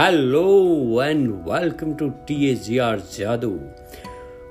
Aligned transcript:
Hello 0.00 1.02
and 1.02 1.30
welcome 1.48 1.92
to 1.94 2.08
T 2.28 2.34
A 2.50 2.54
G 2.56 2.76
R 2.78 3.00
जादू 3.14 3.50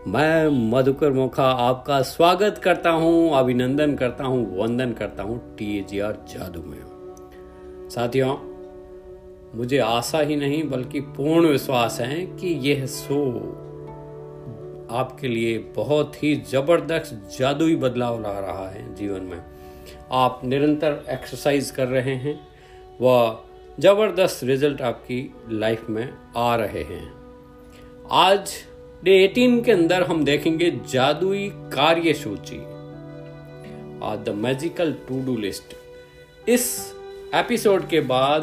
मैं 0.08 0.70
मधुकर 0.72 1.12
मोखा 1.12 1.44
आपका 1.44 2.02
स्वागत 2.02 2.58
करता 2.64 2.90
हूँ, 2.90 3.38
अभिनंदन 3.38 3.96
करता 3.96 4.24
हूँ, 4.24 4.60
वंदन 4.60 4.94
करता 4.94 5.24
हूँ 5.24 5.40
टी 5.58 5.78
ए 5.78 5.82
जी 5.90 6.00
आर 6.00 6.18
जादू 6.30 6.62
में। 6.62 7.90
साथियों, 7.90 8.36
मुझे 9.56 9.80
आशा 9.80 10.20
ही 10.20 10.36
नहीं, 10.36 10.64
बल्कि 10.70 11.02
पूर्ण 11.18 11.48
विश्वास 11.48 12.00
है 12.02 12.22
कि 12.36 12.54
यह 12.70 12.86
शो 12.86 13.20
आपके 14.92 15.28
लिए 15.28 15.58
बहुत 15.76 16.24
ही 16.24 16.36
ज़बरदस्त 16.52 17.38
जादुई 17.40 17.76
बदलाव 17.78 18.22
ला 18.22 18.40
रहा 18.40 18.70
है 18.70 18.94
जीवन 18.96 19.24
में। 19.24 19.44
आप 20.14 20.42
निरंतर 20.46 21.04
एक्सरसाइज 21.10 21.72
कर 21.72 21.88
रहे 21.88 22.16
हैं, 22.18 22.40
वह 23.02 23.46
ज़बरदस्त 23.80 24.44
रिज़ल्ट 24.44 24.82
आपकी 24.82 25.36
लाइफ 25.50 25.90
में 25.90 26.14
आ 26.38 26.56
रहे 26.56 26.84
हैं। 26.84 27.14
आज 28.12 28.52
डे 29.04 29.28
18 29.28 29.64
के 29.64 29.72
अंदर 29.72 30.04
हम 30.04 30.26
देखेंगे 30.26 30.80
जादुई 30.90 31.52
कार्य 31.54 32.14
सूची 32.14 32.58
और 34.00 34.24
the 34.24 34.30
magical 34.30 34.94
to 34.94 35.26
do 35.26 35.38
list. 35.38 35.64
इस 36.50 36.96
एपिसोड 37.36 37.88
के 37.88 38.00
बाद 38.00 38.42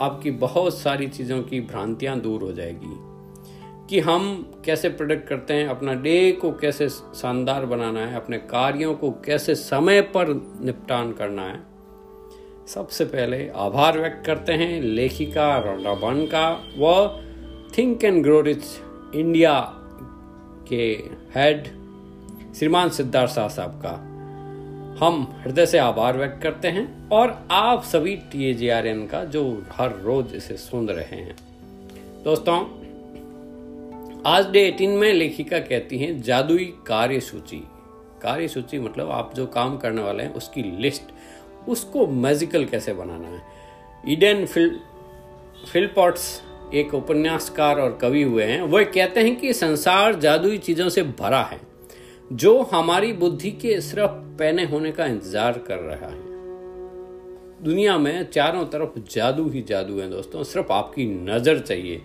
आपकी 0.00 0.30
बहुत 0.30 0.78
सारी 0.78 1.08
चीज़ों 1.08 1.42
की 1.42 1.60
भ्रांतियाँ 1.60 2.20
दूर 2.20 2.42
हो 2.42 2.52
जाएगी। 2.52 2.96
कि 3.90 4.00
हम 4.00 4.52
कैसे 4.64 4.88
प्रोडक्ट 4.88 5.28
करते 5.28 5.54
हैं, 5.54 5.68
अपना 5.68 5.94
डे 5.94 6.32
को 6.32 6.52
कैसे 6.52 6.88
शानदार 6.88 7.66
बनाना 7.66 8.00
है, 8.00 8.16
अपने 8.16 8.38
कार्यों 8.38 8.94
को 8.94 9.10
कैसे 9.10 9.54
समय 9.54 10.00
पर 10.00 10.28
निपटान 10.64 11.12
करना 11.12 11.42
है। 11.42 11.71
सबसे 12.66 13.04
पहले 13.04 13.48
आभार 13.48 13.98
व्यक्त 13.98 14.26
करते 14.26 14.52
हैं 14.52 14.80
लेखिका 14.80 15.58
रोडा 15.58 15.94
बन 15.94 16.26
का 16.26 16.48
व 16.78 16.92
think 17.78 18.04
and 18.04 18.22
grow 18.22 18.40
rich 18.40 18.64
India 19.14 19.54
के 20.68 20.84
हेड 21.36 21.64
श्रीमान 22.54 22.88
सिद्धार्थ 22.88 23.30
शाह 23.30 23.48
साहब 23.48 23.70
का। 23.86 23.90
हम 25.06 25.36
हृदय 25.40 25.66
से 25.66 25.78
आभार 25.78 26.16
व्यक्त 26.16 26.42
करते 26.42 26.68
हैं 26.68 27.08
और 27.08 27.48
आप 27.50 27.82
सभी 27.82 28.16
टी 28.16 28.68
का 29.06 29.24
जो 29.24 29.66
हर 29.72 29.98
रोज 30.00 30.32
इसे 30.34 30.56
सुन 30.56 30.88
रहे 30.88 31.16
हैं। 31.16 31.36
दोस्तों, 32.24 32.58
आज 34.26 34.50
डे 34.50 34.60
एटीन 34.60 34.90
में 34.90 35.12
लेखिका 35.12 35.58
कहती 35.58 35.98
हैं 35.98 36.22
जादुई 36.22 36.64
कार्य 36.86 37.20
सूची 37.20 37.62
कार्य 38.22 38.48
सूची 38.48 38.78
मतलब 38.78 39.10
आप 39.10 39.34
जो 39.34 39.46
काम 39.46 39.76
करने 39.78 40.02
वाले 40.02 40.22
हैं, 40.22 40.34
उसकी 40.34 40.62
लिस्ट 40.82 41.02
उसको 41.68 42.06
मैजिकल 42.06 42.64
कैसे 42.64 42.92
बनाना 42.94 43.28
है? 43.28 43.42
ईडन 44.04 44.44
फिल 44.46 44.78
फिलपॉट्स 45.72 46.42
एक 46.74 46.94
उपन्यासकार 46.94 47.80
और 47.80 47.98
कवि 48.00 48.22
हुए 48.22 48.44
हैं 48.44 48.60
वह 48.62 48.84
कहते 48.84 49.20
हैं 49.20 49.36
कि 49.36 49.52
संसार 49.54 50.14
जादुई 50.14 50.58
चीज़ों 50.58 50.88
से 50.88 51.02
भरा 51.02 51.42
है, 51.42 51.60
जो 52.32 52.60
हमारी 52.72 53.12
बुद्धि 53.14 53.50
के 53.52 53.80
सिर्फ़ 53.80 54.10
पहने 54.38 54.64
होने 54.64 54.92
का 54.92 55.06
इंतज़ार 55.06 55.58
कर 55.68 55.78
रहा 55.78 56.08
है। 56.08 56.20
दुनिया 57.64 57.96
में 57.98 58.30
चारों 58.30 58.64
तरफ़ 58.64 58.98
जादू 59.10 59.48
ही 59.48 59.62
जादू 59.62 60.00
है 60.00 60.08
दोस्तों, 60.10 60.42
सिर्फ़ 60.44 60.72
आपकी 60.72 61.06
नज़र 61.06 61.58
चाहिए। 61.58 62.00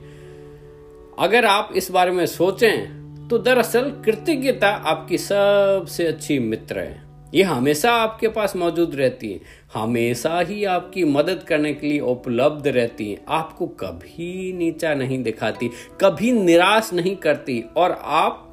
अगर 1.20 1.46
आप 1.46 1.74
इस 1.76 1.92
बारे 1.92 2.12
में 2.12 2.26
सोचें 2.26 3.28
तो 3.28 3.38
दरअसल 3.40 3.90
कृतज्ञता 4.06 4.68
आपकी 4.68 5.18
सबसे 5.18 6.06
अच्छी 6.08 6.40
मित्र 6.42 6.80
है। 6.80 7.07
ये 7.36 7.44
हमेशा 7.44 7.92
आपके 7.92 8.28
पास 8.28 8.56
मौजूद 8.56 8.96
रहती 8.96 9.32
है। 9.32 9.40
हमेशा 9.74 10.40
ही 10.40 10.64
आपकी 10.66 11.04
मदद 11.04 11.44
करने 11.44 11.74
के 11.74 11.88
लिए 11.88 12.00
उपलब्ध 12.00 12.68
रहती 12.68 13.12
है। 13.12 13.20
आपको 13.30 13.68
कभी 13.68 14.54
नीचा 14.54 14.94
नहीं 14.94 15.22
दिखाती, 15.24 15.70
कभी 16.02 16.32
निराश 16.32 16.94
नहीं 16.94 17.16
करती। 17.16 17.64
और 17.78 18.00
आप 18.04 18.44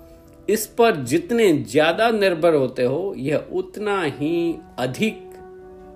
इस 0.49 0.67
पर 0.67 0.97
जितने 0.97 1.53
ज़्यादा 1.53 2.11
निर्भर 2.11 2.55
होते 2.55 2.85
हो, 2.85 3.15
यह 3.17 3.47
उतना 3.53 4.03
ही 4.03 4.57
अधिक 4.79 5.21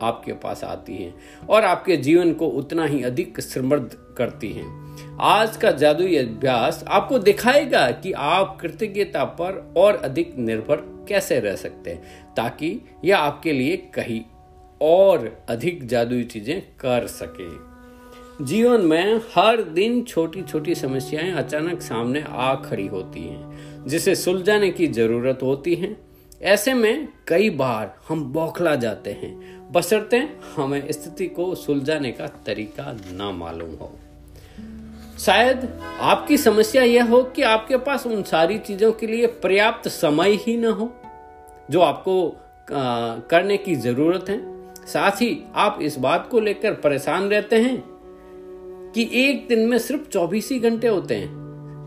आपके 0.02 0.32
पास 0.32 0.64
आती 0.64 0.96
है। 0.96 1.14
और 1.50 1.64
आपके 1.64 1.96
जीवन 1.96 2.32
को 2.32 2.46
उतना 2.48 2.84
ही 2.84 3.02
अधिक 3.02 3.40
समृद्ध 3.40 3.90
करती 4.18 4.52
है। 4.52 4.87
आज 5.20 5.56
का 5.56 5.70
जादुई 5.70 6.16
अभ्यास 6.16 6.84
आपको 6.88 7.18
दिखाएगा 7.18 7.90
कि 7.90 8.12
आप 8.12 8.58
कृतज्ञता 8.60 9.24
पर 9.24 9.74
और 9.76 9.94
अधिक 9.94 10.36
निर्भर 10.38 10.76
कैसे 11.08 11.40
रह 11.40 11.56
सकते 11.56 11.90
हैं, 11.90 12.34
ताकि 12.34 12.80
यह 13.04 13.18
आपके 13.18 13.52
लिए 13.52 13.76
कहीं 13.94 14.20
और 14.80 15.26
अधिक 15.48 15.86
जादुई 15.88 16.24
चीज़ें 16.24 16.60
कर 16.60 17.06
सके। 17.06 18.44
जीवन 18.44 18.80
में 18.80 19.20
हर 19.34 19.62
दिन 19.62 20.02
छोटी 20.02 20.42
छोटी 20.42 20.74
समस्याएँ 20.74 21.32
अचानक 21.32 21.80
सामने 21.80 22.24
आ 22.28 22.54
खड़ी 22.54 22.86
होती 22.86 23.20
हैं, 23.20 23.84
जिसे 23.86 24.14
सुलझाने 24.14 24.70
की 24.70 24.86
ज़रूरत 24.86 25.38
होती 25.42 25.74
है। 25.74 25.96
ऐसे 26.42 26.74
में 26.74 27.08
कई 27.28 27.50
बार 27.50 27.94
हम 28.08 28.24
बौखला 28.24 28.74
जाते 28.74 29.12
हैं 29.12 29.72
बसरते 29.72 30.28
हमें 30.56 30.92
स्थिति 30.92 31.26
को 31.26 31.54
सुलझाने 31.54 32.12
का 32.12 32.26
तरीका 32.46 32.92
ना 33.12 33.30
मालूम 33.30 33.70
हो। 33.70 33.98
शायद 35.18 35.80
आपकी 36.00 36.36
समस्या 36.36 36.82
यह 36.82 37.04
हो 37.04 37.22
कि 37.22 37.42
आपके 37.42 37.76
पास 37.76 38.06
उन 38.06 38.22
सारी 38.22 38.58
चीज़ों 38.58 38.92
के 38.92 39.06
लिए 39.06 39.26
पर्याप्त 39.26 39.88
समय 39.88 40.30
ही 40.30 40.56
ना 40.56 40.70
हो 40.70 40.92
जो 41.70 41.80
आपको 41.80 42.28
आ, 42.28 43.16
करने 43.18 43.56
की 43.56 43.74
ज़रूरत 43.74 44.24
है। 44.28 44.40
साथ 44.86 45.10
ही 45.10 45.44
आप 45.54 45.78
इस 45.82 45.98
बात 45.98 46.28
को 46.30 46.40
लेकर 46.40 46.72
परेशान 46.74 47.28
रहते 47.28 47.56
हैं 47.56 47.84
कि 48.94 49.10
एक 49.12 49.48
दिन 49.48 49.58
में 49.58 49.78
सिर्फ़ 49.78 50.08
चौबीस 50.08 50.48
ही 50.52 50.58
घंटे 50.58 50.88
होते 50.88 51.14
हैं। 51.14 51.28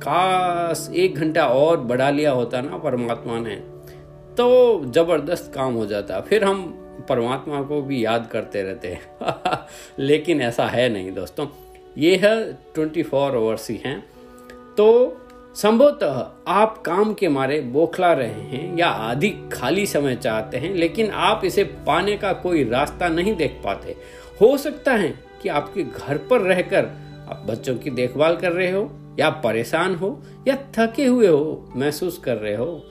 काश 0.03 0.89
एक 0.95 1.15
घंटा 1.15 1.47
और 1.47 1.77
बढ़ा 1.77 2.09
लिया 2.09 2.31
होता 2.31 2.61
ना 2.61 2.77
परमात्मा 2.77 3.39
ने 3.39 3.55
तो 4.35 4.85
ज़बरदस्त 4.85 5.51
काम 5.55 5.73
हो 5.73 5.85
जाता। 5.85 6.21
फिर 6.21 6.43
हम 6.43 6.63
परमात्मा 7.09 7.61
को 7.61 7.81
भी 7.81 8.05
याद 8.05 8.29
करते 8.31 8.61
रहते 8.61 8.87
हैं। 8.87 9.01
लेकिन 9.99 10.41
ऐसा 10.41 10.65
है 10.65 10.89
नहीं 10.89 11.11
दोस्तों। 11.11 11.47
ये 11.97 12.15
है 12.15 12.53
ट्वेंटी 12.53 13.03
फोर 13.03 13.35
आवर्स 13.35 13.69
ही 13.69 13.75
हैं। 13.85 13.99
तो 14.77 15.17
संभवतः 15.55 16.27
आप 16.47 16.77
काम 16.81 17.13
के 17.13 17.29
मारे 17.29 17.59
बोखला 17.61 18.13
रहे 18.13 18.27
हैं 18.27 18.77
या 18.77 18.87
अधिक 18.87 19.49
खाली 19.53 19.85
समय 19.85 20.15
चाहते 20.15 20.57
हैं, 20.57 20.73
लेकिन 20.75 21.11
आप 21.11 21.41
इसे 21.45 21.63
पाने 21.63 22.17
का 22.17 22.33
कोई 22.33 22.63
रास्ता 22.63 23.07
नहीं 23.07 23.35
देख 23.35 23.61
पाते। 23.63 23.95
हो 24.41 24.57
सकता 24.57 24.93
है 24.93 25.19
कि 25.41 25.49
आपके 25.49 25.83
घर 25.83 26.17
पर 26.17 26.41
रहकर 26.41 26.85
आप 27.29 27.45
बच्चों 27.49 27.75
की 27.75 27.89
देखभाल 27.89 28.35
कर 28.35 28.51
रहे 28.51 28.71
हो, 28.71 28.89
या 29.19 29.29
परेशान 29.29 29.95
हो, 29.95 30.21
या 30.47 30.55
थके 30.77 31.05
हुए 31.05 31.27
हो, 31.27 31.71
महसूस 31.75 32.17
कर 32.17 32.37
रहे 32.37 32.55
हो, 32.55 32.85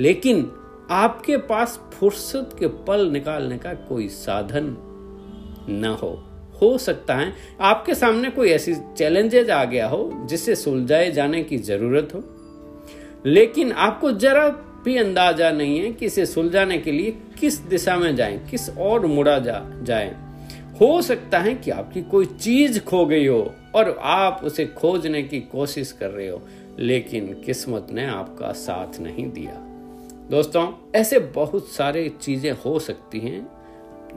लेकिन 0.00 0.50
आपके 0.90 1.36
पास 1.36 1.80
फुर्सत 1.94 2.56
के 2.58 2.66
पल 2.66 3.06
निकालने 3.10 3.58
का 3.58 3.74
कोई 3.74 4.08
साधन 4.08 4.76
न 5.68 5.96
हो। 6.02 6.25
हो 6.62 6.76
सकता 6.78 7.14
है। 7.14 7.32
आपके 7.60 7.94
सामने 7.94 8.30
कोई 8.30 8.50
ऐसी 8.50 8.74
चैलेंजेज 8.96 9.50
आ 9.50 9.64
गया 9.64 9.88
हो 9.88 10.26
जिससे 10.28 10.54
सुलझाए 10.54 11.10
जाने 11.10 11.42
की 11.42 11.58
ज़रूरत 11.58 12.14
हो। 12.14 12.22
लेकिन 13.26 13.72
आपको 13.72 14.12
जरा 14.12 14.48
भी 14.84 14.96
अंदाज़ा 14.96 15.50
नहीं 15.50 15.78
है 15.80 15.92
कि 15.92 16.06
इसे 16.06 16.26
सुलझाने 16.26 16.78
के 16.78 16.92
लिए 16.92 17.16
किस 17.40 17.58
दिशा 17.60 17.96
में 17.96 18.14
जाएँ, 18.16 18.38
किस 18.50 18.68
और 18.70 19.06
मुड़ा 19.06 19.38
जा 19.38 19.62
जाए। 19.82 20.14
हो 20.80 21.00
सकता 21.02 21.38
है 21.38 21.54
कि 21.54 21.70
आपकी 21.70 22.02
कोई 22.02 22.26
चीज़ 22.26 22.78
खो 22.80 23.04
गई 23.06 23.26
हो 23.26 23.54
और 23.74 23.96
आप 24.02 24.40
उसे 24.44 24.66
खोजने 24.66 25.22
की 25.22 25.40
कोशिश 25.40 25.92
कर 25.92 26.10
रहे 26.10 26.28
हो 26.28 26.42
लेकिन 26.78 27.26
किस्मत 27.46 27.86
ने 27.92 28.06
आपका 28.06 28.52
साथ 28.52 29.00
नहीं 29.00 29.26
दिया। 29.32 29.52
दोस्तों 30.30 30.66
ऐसे 30.94 31.18
बहुत 31.18 31.68
सारे 31.68 32.08
चीज़ें 32.22 32.50
हो 32.64 32.78
सकती 32.78 33.20
हैं 33.20 33.40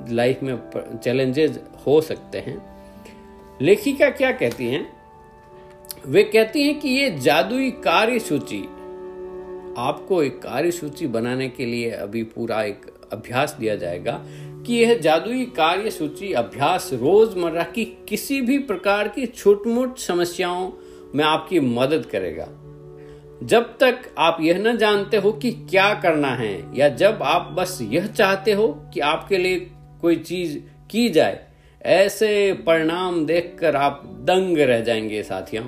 लाइफ 0.09 0.39
में 0.43 0.59
चैलेंजेस 1.03 1.59
हो 1.87 2.01
सकते 2.01 2.37
हैं। 2.37 2.57
लेखिका 3.61 4.09
क्या 4.09 4.31
कहती 4.31 4.67
हैं? 4.67 4.87
वे 6.05 6.23
कहती 6.23 6.63
हैं 6.63 6.79
कि 6.79 6.89
ये 6.89 7.09
जादुई 7.19 7.71
कार्य 7.71 8.19
सूची 8.19 8.61
आपको 9.77 10.23
एक 10.23 10.39
कार्य 10.39 10.71
सूची 10.71 11.07
बनाने 11.07 11.49
के 11.49 11.65
लिए 11.65 11.89
अभी 11.89 12.23
पूरा 12.23 12.63
एक 12.63 12.85
अभ्यास 13.13 13.55
दिया 13.59 13.75
जाएगा 13.75 14.25
कि 14.65 14.75
यह 14.75 14.97
जादुई 14.97 15.45
कार्य 15.45 15.91
सूची 15.91 16.31
अभ्यास 16.33 16.89
रोज़मर्रा 16.93 17.63
की 17.63 17.85
किसी 18.09 18.41
भी 18.41 18.57
प्रकार 18.59 19.07
की 19.07 19.25
छोट 19.25 19.67
मोट 19.67 19.97
समस्याओं 19.97 20.71
में 21.15 21.25
आपकी 21.25 21.59
मदद 21.59 22.05
करेगा। 22.05 22.47
जब 23.43 23.77
तक 23.77 23.99
आप 24.17 24.37
यह 24.41 24.57
न 24.57 24.77
जानते 24.77 25.17
हो 25.17 25.31
कि 25.31 25.51
क्या 25.51 25.93
करना 25.93 26.27
है, 26.27 26.79
या 26.79 26.89
जब 26.89 27.19
आप 27.23 27.51
बस 27.51 27.79
यह 27.81 28.07
चाहते 28.07 28.51
हो 28.51 28.67
कि 28.93 28.99
आपके 28.99 29.37
लिए 29.37 29.71
कोई 30.01 30.15
चीज़ 30.15 30.57
की 30.91 31.09
जाए, 31.09 31.39
ऐसे 31.81 32.53
परिणाम 32.65 33.25
देखकर 33.25 33.75
आप 33.75 34.01
दंग 34.23 34.57
रह 34.57 34.79
जाएँगे 34.79 35.21
साथियों। 35.23 35.65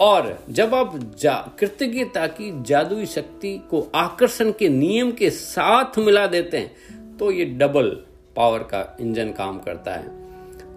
और 0.00 0.38
जब 0.50 0.74
आप 0.74 0.92
जा, 1.18 1.34
कृतज्ञता 1.58 2.26
की 2.26 2.52
जादुई 2.62 3.06
शक्ति 3.06 3.56
को 3.70 3.86
आकर्षण 3.94 4.52
के 4.52 4.68
नियम 4.68 5.10
के 5.12 5.30
साथ 5.30 5.98
मिला 5.98 6.26
देते 6.26 6.58
हैं 6.58 7.16
तो 7.16 7.30
ये 7.30 7.44
डबल 7.44 7.88
पावर 8.36 8.58
का 8.58 8.96
इंजन 9.00 9.32
काम 9.32 9.58
करता 9.58 9.94
है। 9.94 10.18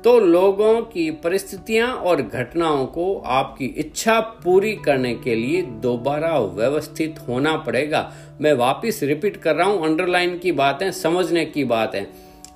तो 0.01 0.19
लोगों 0.19 0.81
की 0.81 1.09
परिस्थितियाँ 1.11 1.93
और 1.93 2.21
घटनाओं 2.21 2.85
को 2.85 3.15
आपकी 3.25 3.65
इच्छा 3.65 4.19
पूरी 4.19 4.75
करने 4.75 5.13
के 5.15 5.35
लिए 5.35 5.61
दोबारा 5.61 6.39
व्यवस्थित 6.39 7.19
होना 7.27 7.55
पड़ेगा। 7.57 8.11
मैं 8.41 8.53
वापस 8.53 8.99
रिपीट 9.03 9.37
कर 9.37 9.55
रहा 9.55 9.67
हूँ 9.67 9.85
अंडरलाइन 9.85 10.37
की 10.39 10.51
बात, 10.51 10.83
समझने 10.83 11.45
की 11.45 11.63
बात। 11.63 11.95
है 11.95 12.03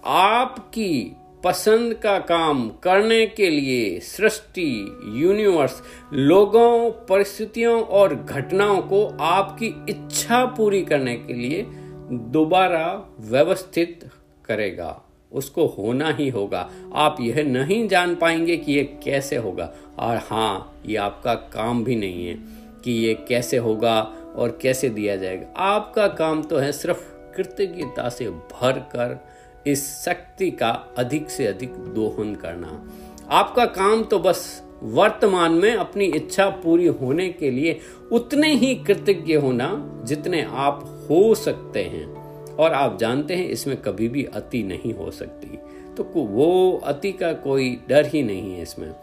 आपकी 0.07 1.15
पसंद 1.43 1.93
का 1.93 2.19
काम 2.19 2.69
करने 2.69 3.27
के 3.27 3.49
लिए 3.49 3.99
सृष्टि 3.99 4.97
यूनिवर्स 5.13 5.81
लोगों, 6.13 6.91
परिस्थितियों 6.91 7.81
और 7.81 8.15
घटनाओं 8.15 8.81
को 8.81 9.17
आपकी 9.21 9.85
इच्छा 9.89 10.45
पूरी 10.45 10.81
करने 10.81 11.15
के 11.15 11.33
लिए 11.33 11.65
दोबारा 12.11 13.15
व्यवस्थित 13.19 14.09
करेगा। 14.45 15.01
उसको 15.33 15.65
होना 15.65 16.09
ही 16.09 16.29
होगा। 16.29 16.69
आप 16.93 17.17
यह 17.21 17.43
नहीं 17.43 17.87
जान 17.87 18.15
पाएँगे 18.15 18.57
कि 18.57 18.73
यह 18.73 18.99
कैसे 19.03 19.35
होगा। 19.35 19.73
और 19.99 20.17
हाँ 20.17 20.81
ये 20.85 20.97
आपका 20.97 21.33
काम 21.33 21.83
भी 21.83 21.95
नहीं 21.95 22.27
है 22.27 22.39
कि 22.83 22.91
ये 22.91 23.13
कैसे 23.13 23.57
होगा 23.57 24.01
और 24.35 24.59
कैसे 24.61 24.89
दिया 24.89 25.15
जाएगा। 25.15 25.53
आपका 25.57 26.07
काम 26.07 26.43
तो 26.43 26.57
है 26.57 26.71
सिर्फ़ 26.71 26.99
कृतज्ञता 27.35 28.09
से 28.09 28.29
भर 28.29 28.71
कर 28.71 29.36
इस 29.67 30.05
शक्ति 30.05 30.51
का 30.51 30.69
अधिक 30.97 31.29
से 31.29 31.47
अधिक 31.47 31.69
दोहन 31.69 32.35
करना। 32.35 32.91
आपका 33.29 33.65
काम 33.65 34.03
तो 34.03 34.19
बस 34.19 34.63
वर्तमान 34.83 35.51
में 35.51 35.75
अपनी 35.75 36.05
इच्छा 36.05 36.49
पूरी 36.49 36.87
होने 36.87 37.29
के 37.29 37.51
लिए 37.51 37.79
उतने 38.11 38.53
ही 38.53 38.75
कृतज्ञ 38.75 39.33
होना 39.33 40.01
जितने 40.03 40.43
आप 40.43 41.07
हो 41.09 41.35
सकते 41.35 41.83
हैं। 41.83 42.27
और 42.55 42.73
आप 42.73 42.97
जानते 42.99 43.35
हैं, 43.35 43.49
इसमें 43.49 43.77
कभी 43.77 44.07
भी 44.07 44.23
अति 44.23 44.63
नहीं 44.63 44.93
हो 44.93 45.11
सकती। 45.11 45.59
तो 45.95 46.03
वो 46.15 46.81
अति 46.83 47.11
का 47.11 47.33
कोई 47.33 47.79
डर 47.89 48.05
ही 48.05 48.23
नहीं 48.23 48.53
है 48.53 48.61
इसमें। 48.61 48.95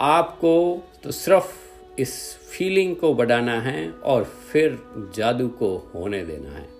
आपको 0.00 0.82
तो 1.02 1.10
सिर्फ़ 1.10 1.52
इस 2.00 2.36
फीलिंग 2.36 2.96
को 2.96 3.14
बढ़ाना 3.14 3.60
है 3.60 3.90
और 3.90 4.24
फिर 4.24 4.78
जादू 5.16 5.48
को 5.48 5.92
होने 5.94 6.22
देना 6.24 6.50
है। 6.50 6.79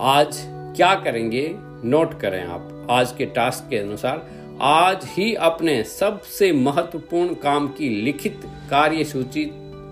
आज 0.00 0.36
क्या 0.76 0.94
करेंगे? 0.94 1.54
नोट 1.84 2.20
करें 2.20 2.44
आप, 2.44 2.86
आज 2.90 3.12
के 3.12 3.26
टास्क 3.26 3.70
के 3.70 3.78
अनुसार, 3.78 4.30
आज 4.60 5.00
ही 5.04 5.34
अपने 5.34 5.84
सबसे 5.84 6.52
महत्वपूर्ण 6.52 7.34
काम 7.34 7.68
की 7.68 7.88
लिखित 7.88 8.40
कार्य 8.44 9.04
सूची 9.04 9.44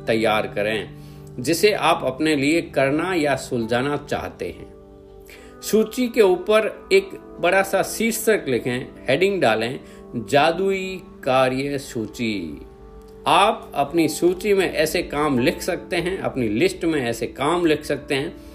तैयार 0.07 0.47
करें, 0.47 0.97
जिसे 1.39 1.73
आप 1.73 2.01
अपने 2.05 2.37
लिए 2.37 2.63
करना 2.63 3.15
या 3.15 3.37
सुलझाना 3.37 3.97
चाहते 3.97 4.47
हैं। 4.47 4.75
सूची 5.63 6.09
के 6.09 6.23
ऊपर 6.23 6.89
एक 6.93 7.11
बड़ा 7.41 7.63
सा 7.63 7.83
शीर्षक 7.83 8.45
लिखें 8.49 8.87
हेडिंग 9.09 9.41
डालें, 9.41 9.81
जादुई 10.17 11.03
कार्य 11.25 11.79
सूची 11.79 12.67
आप 13.27 13.73
अपनी 13.75 14.09
सूची 14.09 14.55
में 14.55 14.73
ऐसे 14.73 15.03
काम 15.03 15.39
लिख 15.39 15.63
सकते 15.63 15.97
हैं, 15.97 16.19
अपनी 16.19 16.49
लिस्ट 16.49 16.85
में 16.85 17.03
ऐसे 17.03 17.27
काम 17.27 17.67
लिख 17.67 17.85
सकते 17.85 18.15
हैं 18.15 18.52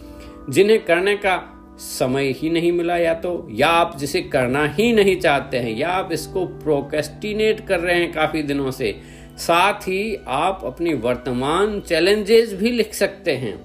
जिन्हें 0.49 0.83
करने 0.85 1.15
का 1.15 1.38
समय 1.79 2.31
ही 2.31 2.49
नहीं 2.49 2.71
मिला 2.71 2.97
या 2.97 3.13
तो 3.13 3.47
या 3.51 3.67
आप 3.69 3.97
जिसे 3.97 4.21
करना 4.23 4.65
ही 4.67 4.91
नहीं 4.94 5.15
चाहते 5.19 5.57
हैं, 5.57 5.75
या 5.77 5.89
आप 5.89 6.09
इसको 6.11 6.45
प्रोकेस्टिनेट 6.45 7.65
कर 7.67 7.79
रहे 7.79 7.95
हैं 7.95 8.11
काफ़ी 8.13 8.41
दिनों 8.44 8.71
से, 8.71 8.95
साथ 9.38 9.88
ही 9.88 10.17
आप 10.27 10.61
अपनी 10.65 10.94
वर्तमान 10.94 11.79
चैलेंजेस 11.81 12.53
भी 12.53 12.71
लिख 12.71 12.94
सकते 12.94 13.35
हैं, 13.35 13.55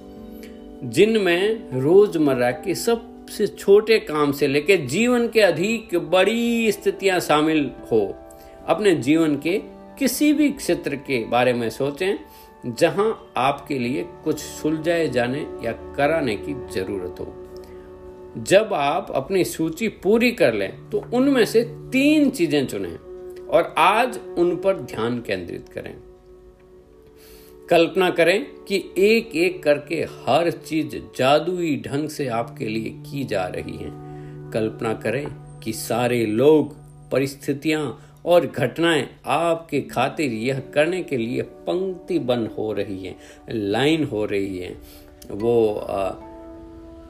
जिनमें 0.85 1.71
रोज़मर्रा 1.81 2.51
के 2.51 2.75
सबसे 2.75 3.47
छोटे 3.49 3.99
काम 4.01 4.33
से 4.33 4.47
लेकर 4.47 4.87
जीवन 4.87 5.27
के 5.29 5.41
अधिक 5.41 5.97
बड़ी 6.11 6.73
स्थितियाँ 6.73 7.21
शामिल 7.21 7.71
हो। 7.93 8.01
अपने 8.69 8.95
जीवन 8.97 9.37
के 9.37 9.59
किसी 9.99 10.33
भी 10.33 10.51
क्षेत्र 10.51 10.97
के 10.99 11.25
बारे 11.25 11.53
में 11.53 11.69
सोचें 11.71 12.19
जहाँ 12.67 13.33
आपके 13.37 13.79
लिए 13.79 14.03
कुछ 14.25 14.39
सुलझाए 14.39 15.09
जाने 15.09 15.41
या 15.65 15.73
कराने 15.97 16.37
की 16.37 16.55
ज़रूरत 16.75 17.21
हो। 17.21 17.33
जब 18.39 18.75
आप 18.75 19.11
अपनी 19.11 19.45
सूची 19.45 19.89
पूरी 19.89 20.31
कर 20.33 20.55
लें 20.55 20.91
तो 20.91 21.03
उनमें 21.15 21.45
से 21.45 21.63
तीन 21.93 22.31
चीज़ें 22.31 22.67
चुनें 22.67 22.97
और 23.49 23.75
आज 23.79 24.19
उन 24.39 24.57
पर 24.57 24.81
ध्यान 24.81 25.21
केंद्रित 25.21 25.69
करें। 25.69 25.95
कल्पना 27.69 28.11
करें 28.11 28.45
कि 28.65 28.77
एक 28.99 29.37
एक 29.37 29.63
करके 29.63 29.97
हर 30.21 30.51
चीज़ 30.51 30.97
जादुई 31.17 31.77
ढंग 31.87 32.09
से 32.09 32.27
आपके 32.29 32.67
लिए 32.67 32.91
की 33.07 33.25
जा 33.25 33.45
रही 33.47 33.77
है। 33.77 33.91
कल्पना 34.53 34.93
करें 34.95 35.27
कि 35.61 35.73
सारे 35.73 36.25
लोग, 36.27 36.75
परिस्थितियाँ 37.11 38.12
और 38.25 38.47
घटनाएँ 38.47 39.09
आपके 39.27 39.81
खातिर 39.83 40.33
यह 40.33 40.63
करने 40.75 41.03
के 41.03 41.17
लिए 41.17 41.43
पंक्ति 41.67 42.19
बन 42.21 42.47
हो 42.59 42.73
रही 42.73 43.05
है, 43.05 43.15
लाइन 43.51 44.05
हो 44.05 44.25
रही 44.25 44.59
है। 44.59 44.77
वो 45.31 45.73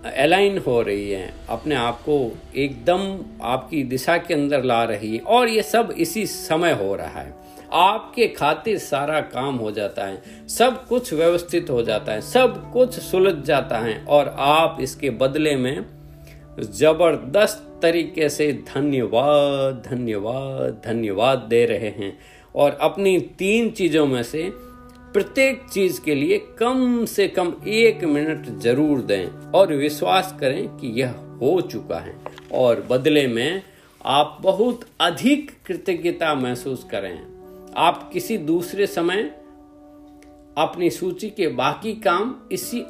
अलाइन 0.07 0.59
हो 0.59 0.81
रही 0.83 1.11
है, 1.11 1.33
अपने 1.49 1.75
आप 1.75 2.01
को 2.01 2.17
एकदम 2.57 3.19
आपकी 3.45 3.83
दिशा 3.85 4.17
के 4.19 4.35
अंदर 4.35 4.65
ला 4.65 4.83
रही 4.85 5.15
है 5.15 5.23
और 5.23 5.49
ये 5.49 5.63
सब 5.63 5.95
इसी 5.99 6.27
समय 6.27 6.73
हो 6.73 6.95
रहा 6.95 7.21
है। 7.21 7.35
आपके 7.75 8.27
खातिर 8.29 8.79
सारा 8.79 9.21
काम 9.21 9.57
हो 9.57 9.71
जाता 9.71 10.05
है, 10.05 10.23
सब 10.49 10.87
कुछ 10.87 11.13
व्यवस्थित 11.13 11.71
हो 11.71 11.83
जाता 11.83 12.13
है, 12.13 12.21
सब 12.21 12.71
कुछ 12.73 12.99
सुलझ 13.01 13.35
जाता 13.45 13.79
है 13.79 14.05
और 14.07 14.35
आप 14.39 14.79
इसके 14.81 15.11
बदले 15.13 15.57
में 15.57 15.85
ज़बरदस्त 16.61 17.79
तरीके 17.83 18.29
से 18.29 18.53
धन्यवाद 18.53 19.83
धन्यवाद 19.91 20.83
धन्यवाद 20.87 21.39
दे 21.39 21.65
रहे 21.67 21.89
हैं। 21.89 22.19
और 22.57 22.79
अपनी 22.81 23.19
तीन 23.21 23.71
चीज़ों 23.71 24.07
में 24.07 24.23
से 24.23 24.53
प्रत्येक 25.13 25.63
चीज़ 25.73 26.01
के 26.01 26.15
लिए 26.15 26.39
कम 26.59 27.05
से 27.05 27.29
कम 27.29 27.55
एक 27.69 28.05
मिनट 28.05 28.47
ज़रूर 28.59 29.01
दें 29.01 29.51
और 29.51 29.73
विश्वास 29.73 30.37
करें 30.41 30.69
कि 30.69 31.01
यह 31.01 31.11
हो 31.11 31.61
चुका 31.61 31.99
है। 31.99 32.15
और 32.53 32.87
बदले 32.91 33.27
में 33.27 33.63
आप 34.05 34.39
बहुत 34.41 34.81
अधिक 35.01 35.51
कृतज्ञता 35.67 36.35
महसूस 36.35 36.85
करें। 36.85 37.19
आप 37.77 38.11
किसी 38.13 38.39
दूसरे 38.39 38.87
समय 38.87 39.23
अपनी 40.59 40.91
सूची 40.91 41.31
के 41.31 41.49
बाकी 41.49 41.93
काम 41.93 42.35
इसी 42.53 42.81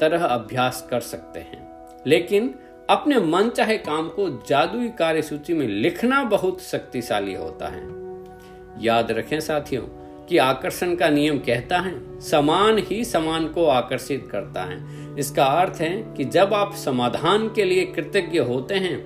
तरह 0.00 0.24
अभ्यास 0.24 0.86
कर 0.90 1.00
सकते 1.00 1.40
हैं। 1.40 1.68
लेकिन 2.06 2.54
अपने 2.90 3.18
मन 3.20 3.48
चाहे 3.48 3.76
काम 3.78 4.08
को 4.08 4.28
जादुई 4.48 4.88
कार्य 4.88 5.22
सूची 5.22 5.54
में 5.54 5.66
लिखना 5.66 6.22
बहुत 6.24 6.62
शक्तिशाली 6.62 7.34
होता 7.34 7.68
है। 7.68 7.82
याद 8.84 9.10
रखें 9.10 9.38
साथियों 9.40 9.82
कि 10.26 10.38
आकर्षण 10.38 10.94
का 10.96 11.08
नियम 11.08 11.38
कहता 11.38 11.78
है, 11.78 12.20
समान 12.20 12.78
ही 12.80 13.04
समान 13.04 13.46
को 13.48 13.64
आकर्षित 13.66 14.28
करता 14.32 14.62
है। 14.62 14.78
इसका 15.18 15.44
अर्थ 15.44 15.80
है 15.80 15.90
कि 16.16 16.24
जब 16.24 16.54
आप 16.54 16.74
समाधान 16.74 17.48
के 17.48 17.64
लिए 17.64 17.84
कृतज्ञ 17.86 18.38
होते 18.38 18.74
हैं 18.76 18.98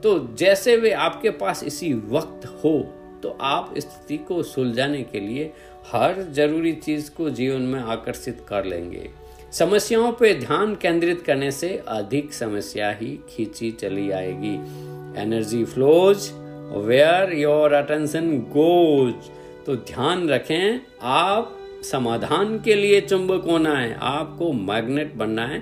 तो 0.00 0.18
जैसे 0.38 0.76
वे 0.76 0.90
आपके 0.92 1.30
पास 1.30 1.62
इसी 1.64 1.92
वक्त 2.08 2.46
हो 2.64 2.78
तो 3.22 3.36
आप 3.40 3.74
स्थिति 3.78 4.16
को 4.18 4.42
सुलझाने 4.42 5.02
के 5.02 5.20
लिए 5.20 5.52
हर 5.92 6.20
ज़रूरी 6.32 6.72
चीज़ 6.72 7.10
को 7.10 7.28
जीवन 7.30 7.62
में 7.62 7.80
आकर्षित 7.80 8.44
कर 8.48 8.64
लेंगे। 8.64 9.08
समस्याओं 9.58 10.12
पर 10.12 10.38
ध्यान 10.40 10.74
केंद्रित 10.74 11.22
करने 11.22 11.50
से 11.50 11.82
अधिक 11.88 12.32
समस्या 12.32 12.90
ही 12.90 13.20
खींची 13.28 13.70
चली 13.70 14.10
आएगी। 14.10 14.54
Energy 15.22 15.64
flows 15.64 16.30
where 16.76 17.32
your 17.32 17.72
attention 17.72 18.38
goes 18.38 19.14
तो 19.66 19.76
ध्यान 19.76 20.28
रखें, 20.28 20.80
आप 21.02 21.58
समाधान 21.90 22.58
के 22.58 22.74
लिए 22.74 23.00
चुंबक 23.00 23.44
होना 23.44 23.76
है, 23.76 23.96
आपको 24.00 24.52
मैग्नेट 24.52 25.14
बनना 25.14 25.46
है, 25.46 25.60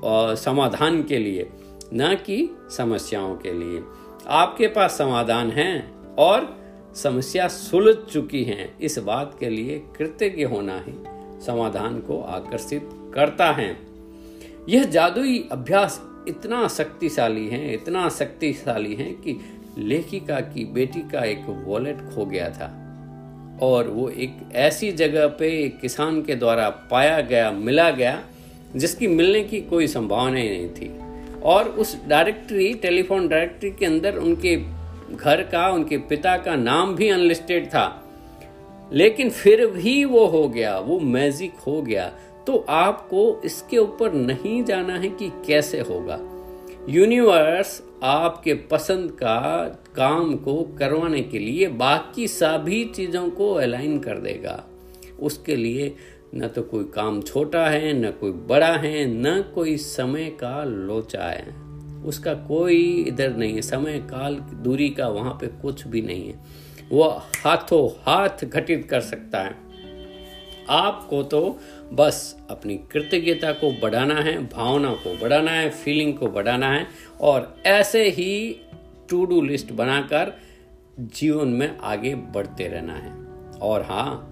और 0.00 0.34
समाधान 0.34 1.02
के 1.02 1.18
लिए, 1.18 1.50
न 1.94 2.14
कि 2.14 2.56
समस्याओं 2.76 3.36
के 3.36 3.52
लिए। 3.52 3.82
आपके 4.26 4.66
पास 4.66 4.98
समाधान 4.98 5.50
है, 5.50 5.92
और 6.18 6.56
समस्या 6.96 7.48
सुलझ 7.48 7.96
चुकी 7.96 8.44
है, 8.44 8.74
इस 8.80 8.98
बात 8.98 9.36
के 9.40 9.48
लिए 9.48 9.82
कृतज्ञ 9.98 10.44
होना 10.44 10.84
ही। 10.88 11.19
समाधान 11.46 12.00
को 12.00 12.22
आकर्षित 12.22 12.88
करता 13.14 13.50
है। 13.50 13.76
यह 14.68 14.84
जादुई 14.84 15.48
अभ्यास 15.52 16.02
इतना 16.28 16.68
शक्तिशाली 16.68 17.48
है, 17.48 17.74
इतना 17.74 18.08
शक्तिशाली 18.08 18.94
है 18.94 19.12
कि 19.12 19.40
लेखिका 19.78 20.40
की 20.40 20.64
बेटी 20.64 21.00
का 21.00 21.24
एक 21.24 21.64
वॉलेट 21.66 21.96
खो 21.96 22.26
गया 22.26 22.50
था 22.50 22.76
और 23.62 23.88
वो 23.88 24.08
एक 24.08 24.36
ऐसी 24.52 24.92
जगह 24.92 25.26
पे 25.26 25.62
एक 25.62 25.80
किसान 25.80 26.22
के 26.22 26.34
द्वारा 26.34 26.70
पाया 26.70 27.20
गया, 27.20 27.50
मिला 27.50 27.90
गया, 27.90 28.22
जिसकी 28.76 29.06
मिलने 29.06 29.42
की 29.44 29.60
कोई 29.60 29.86
संभावना 29.86 30.38
ही 30.38 30.48
नहीं 30.48 30.68
थी। 30.68 31.00
और 31.42 31.64
उस 31.64 32.06
डायरेक्टरी, 32.08 32.74
टेलीफोन 32.74 33.28
डायरेक्टरी 33.28 33.70
के 33.70 33.86
अंदर 33.86 34.16
उनके 34.16 34.56
घर 35.16 35.42
का, 35.42 35.68
उनके 35.68 35.98
पिता 35.98 36.36
का 36.36 36.56
नाम 36.56 36.94
भी 36.94 37.08
अनलिस्टेड 37.08 37.66
था। 37.66 38.09
लेकिन 38.92 39.30
फिर 39.30 39.66
भी 39.66 40.04
वो 40.04 40.26
हो 40.26 40.48
गया, 40.48 40.78
वो 40.78 41.00
मैजिक 41.00 41.52
हो 41.66 41.82
गया। 41.82 42.12
तो 42.46 42.66
आपको 42.68 43.42
इसके 43.44 43.78
ऊपर 43.78 44.12
नहीं 44.12 44.64
जाना 44.64 44.98
है 44.98 45.08
कि 45.08 45.32
कैसे 45.46 45.80
होगा। 45.80 46.20
यूनिवर्स 46.88 47.82
आपके 48.02 48.54
पसंद 48.54 49.10
का 49.10 49.64
काम 49.96 50.36
को 50.36 50.62
करवाने 50.78 51.22
के 51.22 51.38
लिए 51.38 51.68
बाकी 51.68 52.28
सभी 52.28 52.84
चीज़ों 52.84 53.30
को 53.30 53.52
अलाइन 53.52 53.98
कर 53.98 54.18
देगा। 54.18 54.64
उसके 55.20 55.56
लिए 55.56 55.94
न 56.34 56.48
तो 56.48 56.62
कोई 56.62 56.84
काम 56.84 57.22
छोटा 57.22 57.66
है, 57.66 57.92
न 57.92 58.10
कोई 58.10 58.32
बड़ा 58.32 58.72
है, 58.72 59.06
न 59.06 59.44
कोई 59.54 59.76
समय 59.76 60.24
का 60.24 60.64
लोचा 60.64 61.22
है। 61.22 61.54
उसका 62.04 62.34
कोई 62.34 63.04
इधर 63.08 63.36
नहीं 63.36 63.54
है, 63.54 63.62
समय 63.62 63.98
काल, 63.98 64.34
दूरी 64.34 64.88
का 64.88 65.08
वहाँ 65.08 65.32
पे 65.32 65.46
कुछ 65.46 65.86
भी 65.86 66.02
नहीं 66.02 66.28
है। 66.28 66.69
वो 66.92 67.08
हाथों 67.44 67.88
हाथ 68.02 68.44
घटित 68.44 68.86
कर 68.90 69.00
सकता 69.00 69.38
है। 69.38 69.54
आपको 70.68 71.22
तो 71.22 71.58
बस 71.92 72.36
अपनी 72.50 72.76
कृतज्ञता 72.92 73.52
को 73.52 73.70
बढ़ाना 73.80 74.14
है, 74.14 74.36
भावना 74.48 74.92
को 74.94 75.16
बढ़ाना 75.18 75.50
है 75.50 75.70
फीलिंग 75.70 76.14
को 76.18 76.26
बढ़ाना 76.26 76.70
है 76.70 76.86
और 77.20 77.56
ऐसे 77.66 78.08
ही 78.08 78.60
टू 79.10 79.24
डू 79.24 79.40
लिस्ट 79.42 79.72
बनाकर 79.72 80.32
जीवन 81.00 81.48
में 81.48 81.78
आगे 81.78 82.14
बढ़ते 82.14 82.68
रहना 82.68 82.94
है। 82.94 83.12
और 83.58 83.82
हाँ 83.82 84.26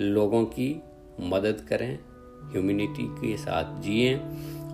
लोगों 0.00 0.44
की 0.44 0.82
मदद 1.20 1.66
करें 1.68 1.98
ह्यूमिनिटी 2.52 3.06
के 3.10 3.36
साथ 3.36 3.82
जिए 3.82 4.20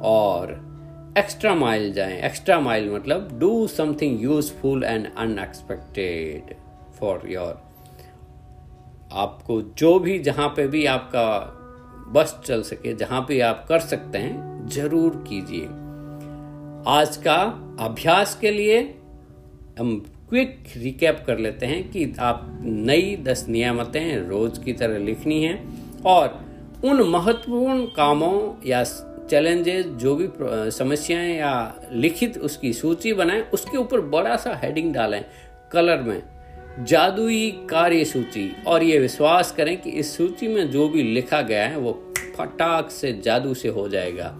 और 0.02 0.71
एक्स्ट्रा 1.18 1.54
माइल 1.54 1.92
जाएँ। 1.92 2.20
एक्स्ट्रा 2.20 2.58
माइल 2.60 2.88
मतलब 2.90 3.38
do 3.38 3.66
something 3.66 4.22
useful 4.22 4.84
and 4.84 5.06
unexpected 5.18 6.54
for 6.98 7.26
your 7.30 7.60
आपको 9.12 9.60
जो 9.78 9.98
भी, 9.98 10.18
जहाँ 10.18 10.48
पे 10.48 10.66
भी 10.66 10.84
आपका 10.86 11.24
बस 12.12 12.40
चल 12.46 12.62
सके, 12.62 12.94
जहाँ 12.94 13.20
पे 13.28 13.40
आप 13.40 13.64
कर 13.68 13.80
सकते 13.80 14.18
हैं, 14.18 14.68
ज़रूर 14.68 15.24
कीजिए। 15.28 15.66
आज 16.92 17.16
का 17.16 17.36
अभ्यास 17.80 18.38
के 18.40 18.50
लिए 18.50 18.80
हम 19.78 19.98
क्विक 20.28 20.64
रिकैप 20.76 21.22
कर 21.26 21.38
लेते 21.38 21.66
हैं 21.66 21.90
कि 21.90 22.12
आप 22.20 22.46
नई 22.62 23.16
दस 23.16 23.46
नियामतें 23.48 24.28
रोज 24.28 24.58
की 24.58 24.72
तरह 24.72 24.98
लिखनी 24.98 25.42
है 25.44 25.54
और 26.06 26.40
उन 26.84 27.02
महत्वपूर्ण 27.02 27.84
कामों 27.86 28.68
या 28.68 28.84
चैलेंजेस, 29.30 29.86
जो 29.86 30.14
भी 30.16 30.28
समस्याएँ 30.70 31.36
या 31.38 31.74
लिखित 31.92 32.38
उसकी 32.38 32.72
सूची 32.72 33.12
बनाएँ, 33.12 33.42
उसके 33.52 33.76
ऊपर 33.78 34.00
बड़ा 34.00 34.36
सा 34.36 34.54
हेडिंग 34.54 34.92
डालें 34.94 35.24
कलर 35.72 36.00
में। 36.00 36.22
जादुई 36.84 37.50
कार्य 37.70 38.04
सूची 38.04 38.50
और 38.66 38.82
ये 38.82 38.98
विश्वास 38.98 39.52
करें 39.52 39.80
कि 39.80 39.90
इस 39.90 40.16
सूची 40.16 40.48
में 40.48 40.70
जो 40.70 40.88
भी 40.88 41.02
लिखा 41.02 41.40
गया 41.42 41.66
है, 41.66 41.76
वो 41.76 41.92
फटाक 42.36 42.90
से 42.90 43.12
जादू 43.24 43.54
से 43.54 43.68
हो 43.68 43.88
जाएगा। 43.88 44.36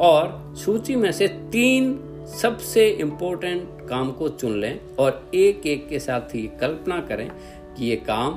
और 0.00 0.54
सूची 0.56 0.96
में 0.96 1.12
से 1.12 1.28
तीन 1.28 1.98
सबसे 2.40 2.88
इम्पोर्टेंट 2.88 3.88
काम 3.88 4.12
को 4.12 4.28
चुन 4.28 4.60
लें 4.60 4.80
और 4.98 5.30
एक 5.34 5.66
एक 5.66 5.88
के 5.88 5.98
साथ 5.98 6.34
ही 6.34 6.50
कल्पना 6.60 7.00
करें 7.00 7.28
कि 7.76 7.86
ये 7.86 7.96
काम 7.96 8.34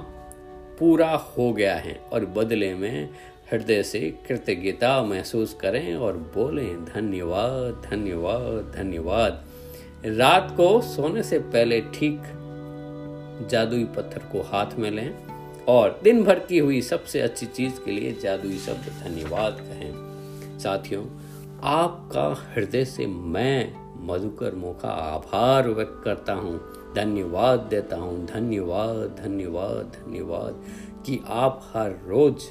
पूरा 0.80 1.10
हो 1.10 1.52
गया 1.54 1.76
है 1.76 2.00
और 2.14 2.26
बदले 2.26 2.74
में 2.74 3.10
हृदय 3.52 3.84
से 3.84 4.00
कृतज्ञता 4.28 5.04
महसूस 5.04 5.54
करें 5.54 5.96
और 5.96 6.18
बोलें, 6.18 6.86
धन्यवाद 6.86 7.82
धन्यवाद 7.92 8.74
धन्यवाद। 8.76 9.46
रात 10.06 10.54
को 10.58 10.82
सोने 10.82 11.24
से 11.24 11.40
पहले 11.40 11.82
ठीक 11.82 12.22
जादुई 13.52 13.84
पत्थर 13.86 14.22
को 14.32 14.42
हाथ 14.42 14.76
में 14.80 14.92
लें 14.92 15.16
और 15.66 16.00
दिन 16.04 16.24
भर 16.24 16.40
की 16.40 16.58
हुई 16.58 16.82
सबसे 16.82 17.22
अच्छी 17.22 17.46
चीज़ 17.46 17.80
के 17.86 17.92
लिए 17.92 18.14
जादुई 18.14 18.58
शब्द 18.58 18.86
धन्यवाद 19.04 19.58
कहें। 19.62 20.60
साथियों, 20.60 21.06
आपका 21.64 22.54
हृदय 22.54 22.86
से 22.86 23.08
मैं 23.08 23.74
मधुकर 24.08 24.56
मुखा 24.56 24.90
आभार 24.90 25.70
व्यक्त 25.70 26.02
करता 26.06 26.34
हूँ। 26.34 26.60
धन्यवाद 26.96 27.60
देता 27.60 27.96
हूँ। 27.96 28.26
धन्यवाद 28.26 29.16
धन्यवाद 29.24 29.92
धन्यवाद 29.96 30.64
कि 31.06 31.20
आप 31.28 31.72
हर 31.74 31.92
रोज 32.08 32.44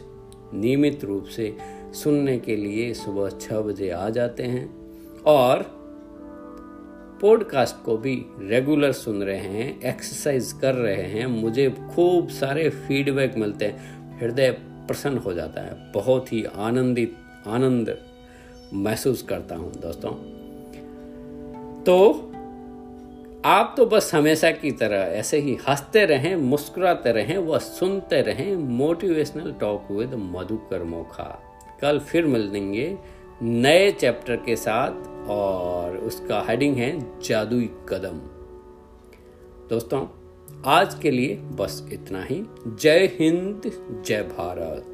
नियमित 0.55 1.05
रूप 1.05 1.25
से 1.25 1.57
सुनने 1.93 2.39
के 2.39 2.57
लिए 2.57 2.95
सुबह 2.95 3.31
छः 3.31 3.61
बजे 3.61 3.91
आ 3.91 4.11
जाते 4.11 4.43
हैं 4.43 4.75
और 5.23 5.85
पॉडकास्ट 7.21 7.85
को 7.85 7.97
भी 7.97 8.27
रेगुलर 8.39 8.93
सुन 8.93 9.23
रहे 9.23 9.39
हैं 9.39 9.83
एक्सरसाइज 9.83 10.53
कर 10.53 10.75
रहे 10.75 11.03
हैं। 11.03 11.27
मुझे 11.27 11.71
खूब 11.95 12.29
सारे 12.29 12.69
फीडबैक 12.71 13.37
मिलते 13.37 13.65
हैं। 13.65 13.95
हृदय 14.21 14.51
प्रसन्न 14.63 15.19
हो 15.19 15.33
जाता 15.33 15.61
है। 15.61 15.93
बहुत 15.93 16.33
ही 16.33 16.45
आनंदित, 16.45 17.15
आनंद 17.47 17.99
महसूस 18.75 19.23
करता 19.23 19.57
हूँ 19.57 19.73
दोस्तों। 19.73 20.11
तो 21.85 22.31
आप 23.45 23.75
तो 23.77 23.87
बस 23.87 24.15
हमेशा 24.15 24.51
की 24.51 24.71
तरह 24.73 24.97
ऐसे 24.97 25.39
ही 25.39 25.59
हँसते 25.69 26.05
रहें, 26.05 26.37
मुस्कुराते 26.37 27.13
रहें 27.13 27.39
व 27.39 27.59
सुनते 27.59 28.21
रहें 28.23 28.57
motivational 28.57 29.53
talk 29.53 29.89
with 29.91 30.15
Madhukar 30.15 30.83
Mokha. 30.83 31.43
कल 31.81 31.99
फिर 31.99 32.27
मिल 32.27 32.49
देंगे 32.51 32.99
नए 33.43 33.91
चैप्टर 33.93 34.37
के 34.37 34.57
साथ 34.57 35.29
और 35.29 35.97
उसका 35.97 36.47
हेडिंग 36.49 36.77
है 36.77 37.21
जादुई 37.21 37.71
कदम। 37.89 38.19
दोस्तों, 39.69 40.07
आज 40.67 40.95
के 40.95 41.11
लिए 41.11 41.37
बस 41.37 41.89
इतना 41.93 42.25
ही। 42.25 42.43
जय 42.81 43.17
हिंद, 43.21 43.63
जय 44.07 44.23
भारत। 44.23 44.94